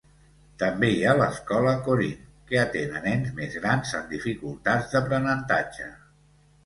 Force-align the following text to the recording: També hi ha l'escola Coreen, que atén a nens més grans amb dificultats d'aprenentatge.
També 0.61 0.87
hi 0.93 1.03
ha 1.05 1.11
l'escola 1.17 1.73
Coreen, 1.89 2.23
que 2.53 2.59
atén 2.61 2.97
a 3.01 3.03
nens 3.05 3.29
més 3.41 3.59
grans 3.67 3.93
amb 4.01 4.17
dificultats 4.17 4.91
d'aprenentatge. 4.97 5.91